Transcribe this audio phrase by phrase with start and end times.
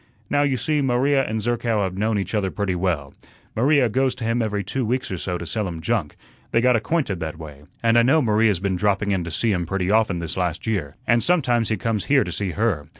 [0.31, 3.13] Now, you see, Maria and Zerkow have known each other pretty well.
[3.55, 6.15] Maria goes to him every two weeks or so to sell him junk;
[6.49, 9.67] they got acquainted that way, and I know Maria's been dropping in to see him
[9.67, 12.87] pretty often this last year, and sometimes he comes here to see her.